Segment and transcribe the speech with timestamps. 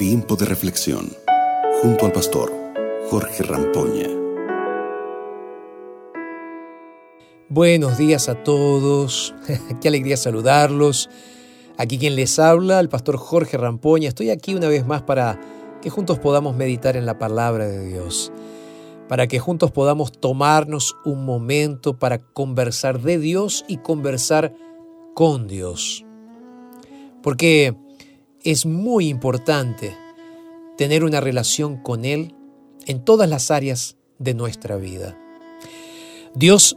[0.00, 1.10] Tiempo de reflexión
[1.82, 2.50] junto al pastor
[3.10, 4.08] Jorge Rampoña.
[7.50, 9.34] Buenos días a todos,
[9.82, 11.10] qué alegría saludarlos.
[11.76, 14.08] Aquí quien les habla, el pastor Jorge Rampoña.
[14.08, 15.38] Estoy aquí una vez más para
[15.82, 18.32] que juntos podamos meditar en la palabra de Dios,
[19.06, 24.54] para que juntos podamos tomarnos un momento para conversar de Dios y conversar
[25.14, 26.06] con Dios.
[27.22, 27.76] Porque
[28.44, 29.96] es muy importante
[30.76, 32.34] tener una relación con Él
[32.86, 35.18] en todas las áreas de nuestra vida.
[36.34, 36.76] Dios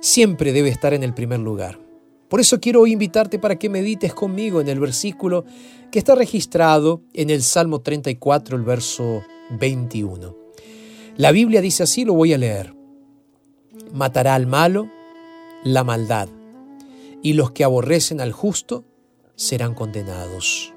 [0.00, 1.78] siempre debe estar en el primer lugar.
[2.28, 5.44] Por eso quiero invitarte para que medites conmigo en el versículo
[5.92, 10.36] que está registrado en el Salmo 34, el verso 21.
[11.16, 12.74] La Biblia dice así, lo voy a leer.
[13.92, 14.90] Matará al malo
[15.62, 16.28] la maldad,
[17.22, 18.84] y los que aborrecen al justo
[19.36, 20.75] serán condenados.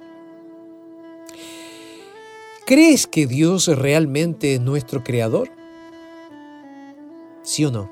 [2.69, 5.49] ¿Crees que Dios realmente es nuestro creador?
[7.41, 7.89] ¿Sí o no?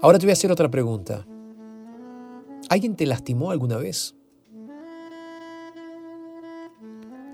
[0.00, 1.26] Ahora te voy a hacer otra pregunta.
[2.68, 4.14] ¿Alguien te lastimó alguna vez?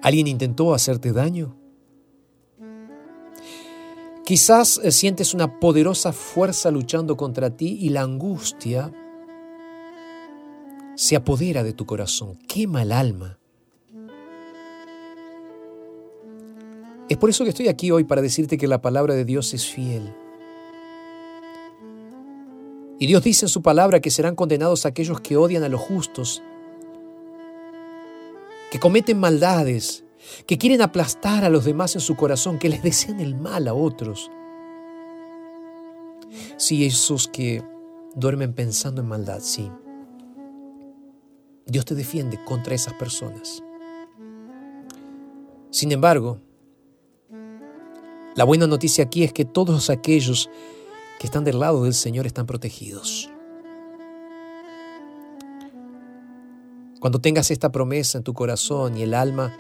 [0.01, 1.55] ¿Alguien intentó hacerte daño?
[4.25, 8.91] Quizás eh, sientes una poderosa fuerza luchando contra ti y la angustia
[10.95, 13.41] se apodera de tu corazón, quema el alma.
[17.15, 19.71] Es por eso que estoy aquí hoy para decirte que la palabra de Dios es
[19.71, 20.13] fiel.
[22.99, 26.43] Y Dios dice en su palabra que serán condenados aquellos que odian a los justos,
[28.73, 30.05] que cometen maldades,
[30.45, 33.75] que quieren aplastar a los demás en su corazón, que les desean el mal a
[33.75, 34.29] otros.
[36.57, 37.63] Sí, esos que
[38.17, 39.71] duermen pensando en maldad, sí.
[41.65, 43.63] Dios te defiende contra esas personas.
[45.71, 46.41] Sin embargo,
[48.35, 50.51] la buena noticia aquí es que todos aquellos
[51.19, 53.31] que están del lado del Señor están protegidos.
[57.01, 59.57] Cuando tengas esta promesa en tu corazón y el alma,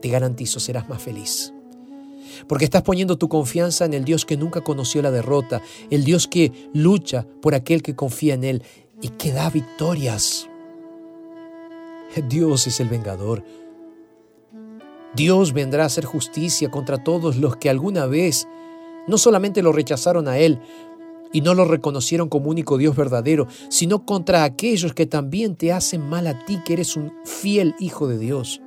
[0.00, 1.52] te garantizo serás más feliz.
[2.46, 5.60] Porque estás poniendo tu confianza en el Dios que nunca conoció la derrota,
[5.90, 8.62] el Dios que lucha por aquel que confía en Él
[9.02, 10.48] y que da victorias.
[12.28, 13.44] Dios es el vengador.
[15.14, 18.46] Dios vendrá a hacer justicia contra todos los que alguna vez
[19.06, 20.60] no solamente lo rechazaron a Él
[21.32, 26.08] y no lo reconocieron como único Dios verdadero, sino contra aquellos que también te hacen
[26.08, 28.60] mal a ti, que eres un fiel hijo de Dios.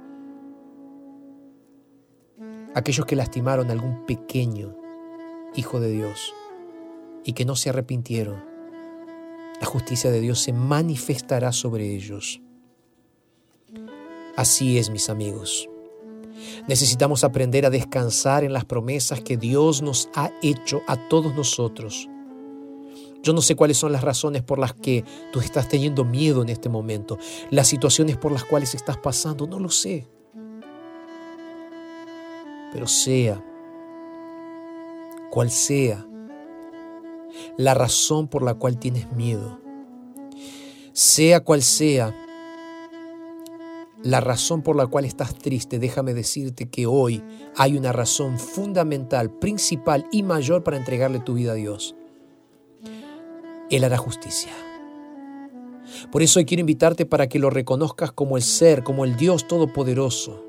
[2.73, 4.75] Aquellos que lastimaron a algún pequeño
[5.55, 6.33] hijo de Dios
[7.23, 8.43] y que no se arrepintieron,
[9.59, 12.41] la justicia de Dios se manifestará sobre ellos.
[14.35, 15.69] Así es, mis amigos.
[16.67, 22.09] Necesitamos aprender a descansar en las promesas que Dios nos ha hecho a todos nosotros.
[23.21, 26.49] Yo no sé cuáles son las razones por las que tú estás teniendo miedo en
[26.49, 27.17] este momento,
[27.51, 30.07] las situaciones por las cuales estás pasando, no lo sé.
[32.73, 33.41] Pero sea,
[35.31, 36.05] cual sea,
[37.57, 39.59] la razón por la cual tienes miedo,
[40.91, 42.13] sea cual sea
[44.03, 47.23] la razón por la cual estás triste, déjame decirte que hoy
[47.55, 51.95] hay una razón fundamental, principal y mayor para entregarle tu vida a Dios.
[53.69, 54.51] Él hará justicia.
[56.11, 59.47] Por eso hoy quiero invitarte para que lo reconozcas como el ser, como el Dios
[59.47, 60.43] Todopoderoso.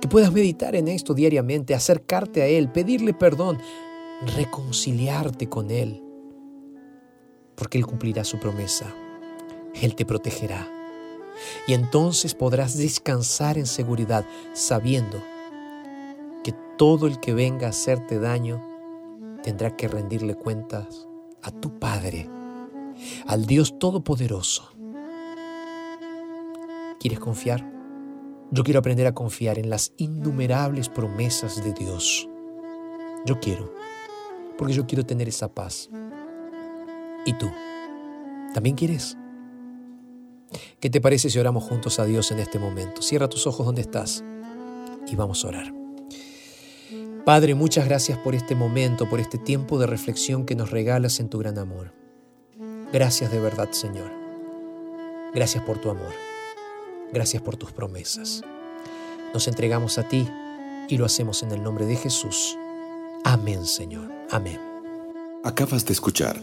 [0.00, 3.58] Que puedas meditar en esto diariamente, acercarte a Él, pedirle perdón,
[4.36, 6.04] reconciliarte con Él.
[7.56, 8.94] Porque Él cumplirá su promesa.
[9.74, 10.77] Él te protegerá
[11.66, 15.22] y entonces podrás descansar en seguridad sabiendo
[16.44, 18.62] que todo el que venga a hacerte daño
[19.42, 21.08] tendrá que rendirle cuentas
[21.42, 22.28] a tu Padre,
[23.26, 24.72] al Dios Todopoderoso.
[27.00, 27.64] ¿Quieres confiar?
[28.50, 32.28] Yo quiero aprender a confiar en las innumerables promesas de Dios.
[33.26, 33.72] Yo quiero,
[34.56, 35.90] porque yo quiero tener esa paz.
[37.24, 37.50] ¿Y tú?
[38.54, 39.16] ¿También quieres?
[40.80, 43.02] ¿Qué te parece si oramos juntos a Dios en este momento?
[43.02, 44.24] Cierra tus ojos donde estás
[45.06, 45.74] y vamos a orar.
[47.24, 51.28] Padre, muchas gracias por este momento, por este tiempo de reflexión que nos regalas en
[51.28, 51.92] tu gran amor.
[52.92, 54.10] Gracias de verdad, Señor.
[55.34, 56.12] Gracias por tu amor.
[57.12, 58.42] Gracias por tus promesas.
[59.34, 60.26] Nos entregamos a ti
[60.88, 62.56] y lo hacemos en el nombre de Jesús.
[63.24, 64.10] Amén, Señor.
[64.30, 64.58] Amén.
[65.44, 66.40] Acabas de escuchar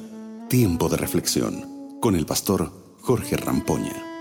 [0.50, 4.15] Tiempo de Reflexión con el pastor Jorge Rampoña.